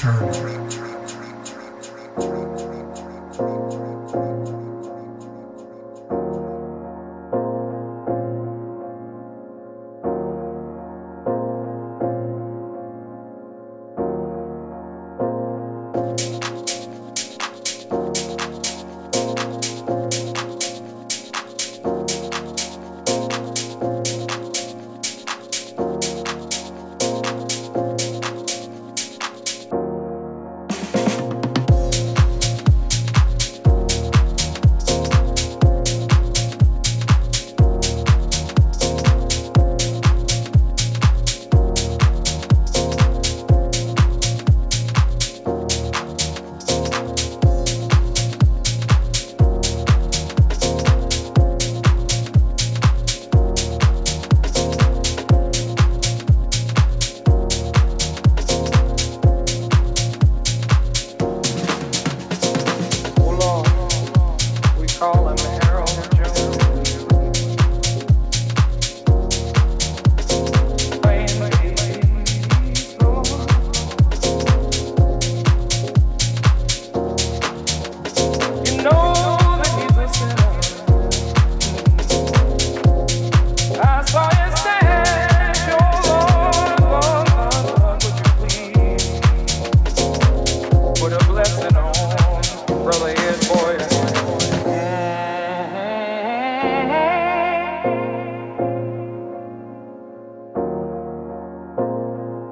[0.00, 0.27] Greg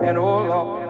[0.06, 0.86] and oh Lord.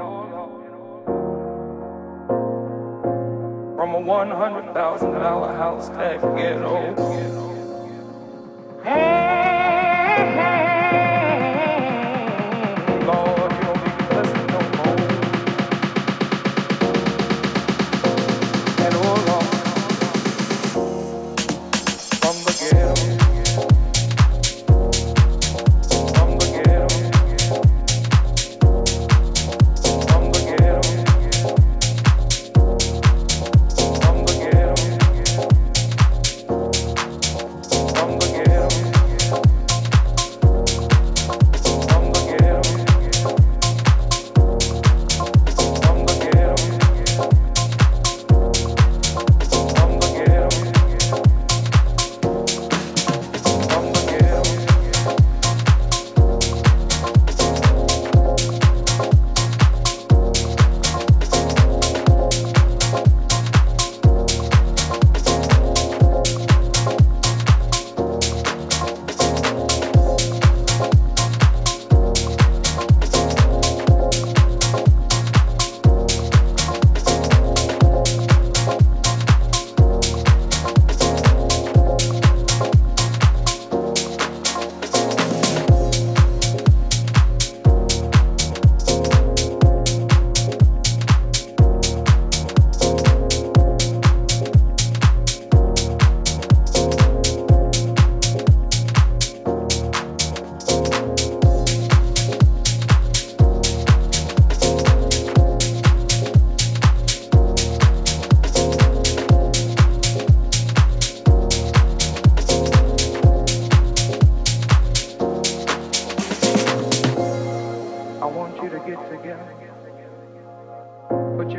[3.76, 7.55] From a $100,000 house tag, get old.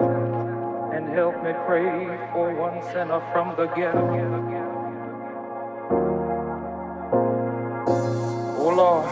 [0.94, 4.06] and help me pray for one sinner from the ghetto.
[8.58, 9.06] Oh Lord,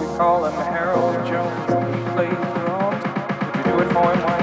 [0.00, 1.72] we call him Harold Jones.
[1.94, 3.04] He plays drums.
[3.48, 4.39] If you do it for him,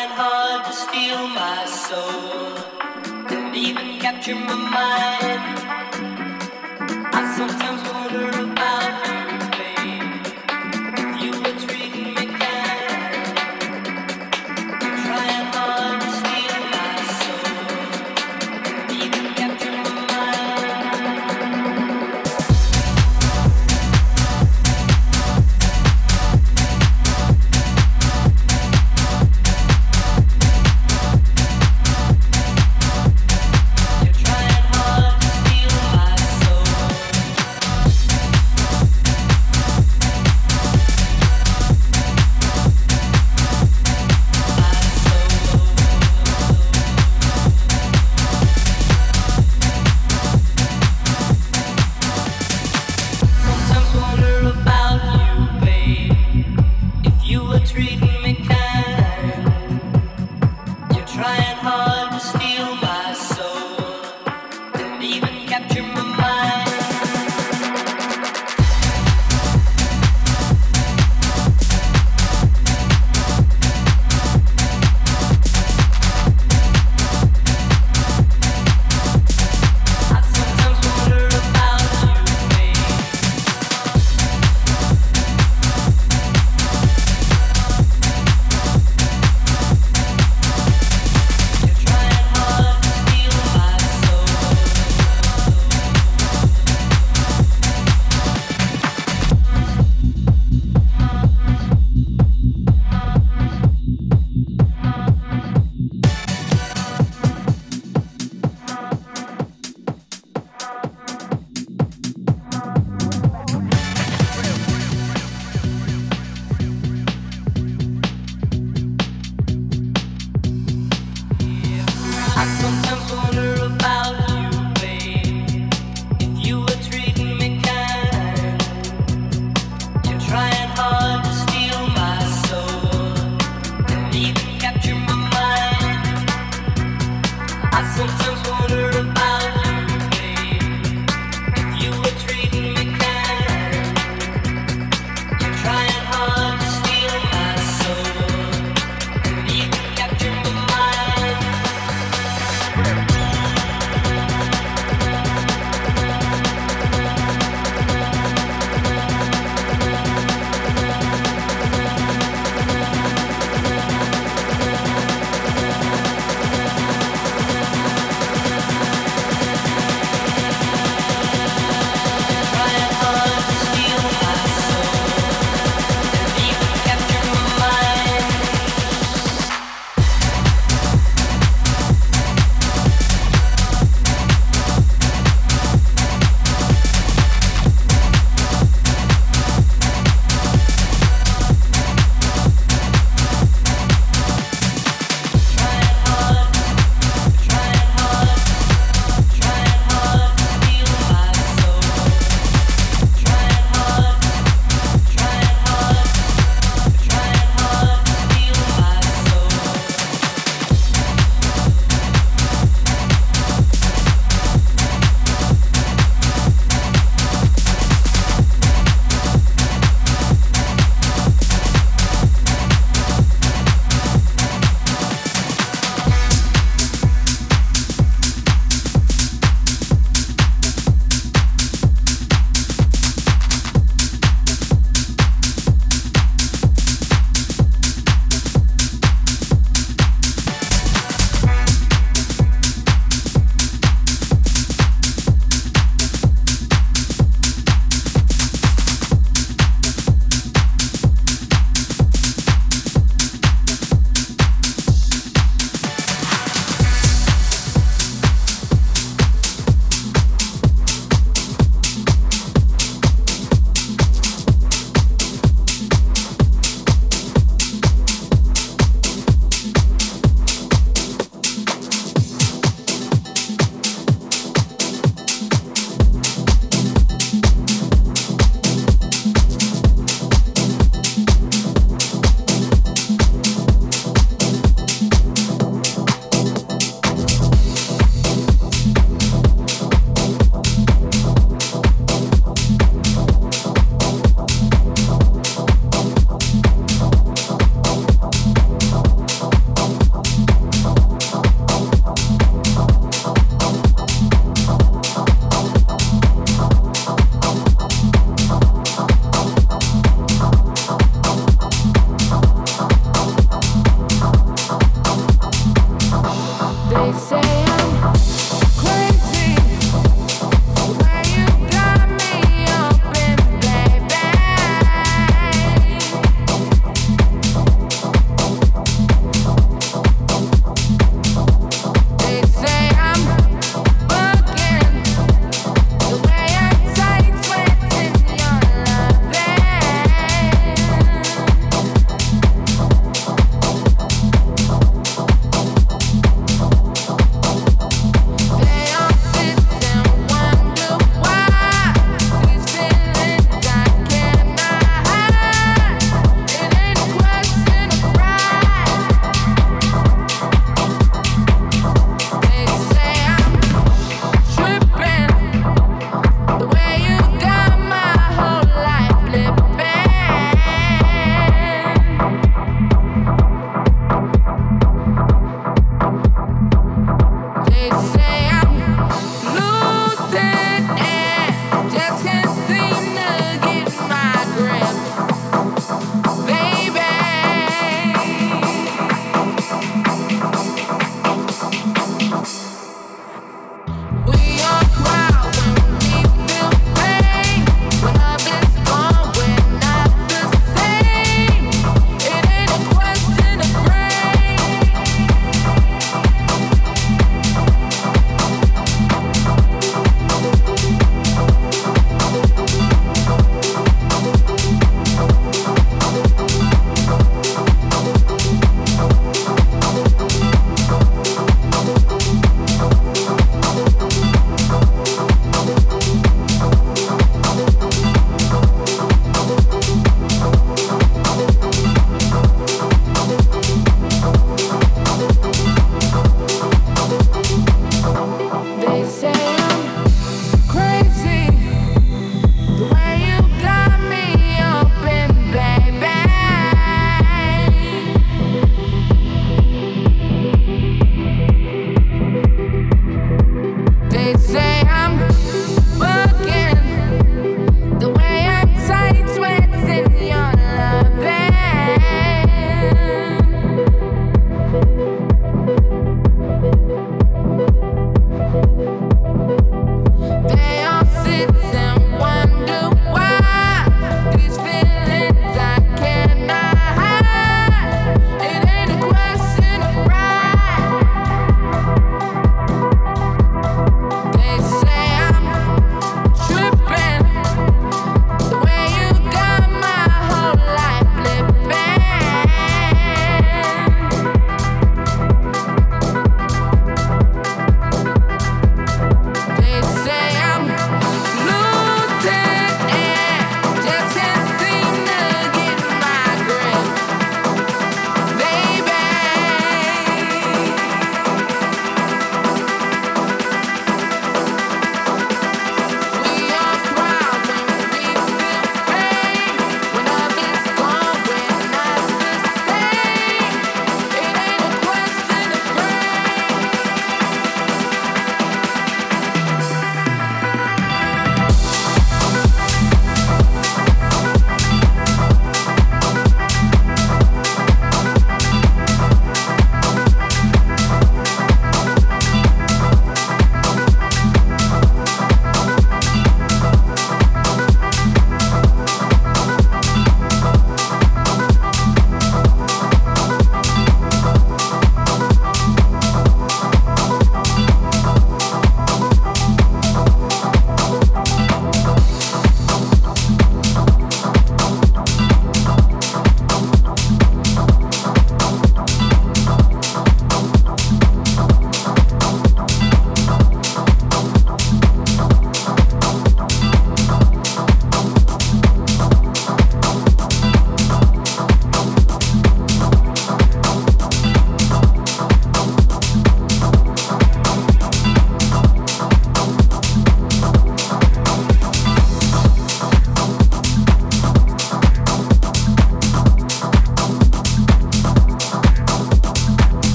[0.00, 2.56] trying hard to steal my soul
[3.36, 5.58] and even capture my mind.
[7.12, 8.39] I sometimes wonder